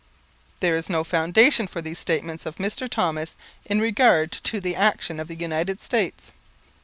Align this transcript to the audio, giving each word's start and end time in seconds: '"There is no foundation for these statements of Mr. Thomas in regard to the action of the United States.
'"There 0.61 0.73
is 0.75 0.89
no 0.89 1.03
foundation 1.03 1.67
for 1.67 1.79
these 1.79 1.99
statements 1.99 2.47
of 2.47 2.55
Mr. 2.55 2.89
Thomas 2.89 3.35
in 3.67 3.79
regard 3.79 4.31
to 4.31 4.59
the 4.59 4.75
action 4.75 5.19
of 5.19 5.27
the 5.27 5.35
United 5.35 5.79
States. 5.79 6.31